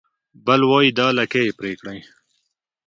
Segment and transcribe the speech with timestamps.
[0.45, 1.93] بل وای دا لکۍ يې پرې کړه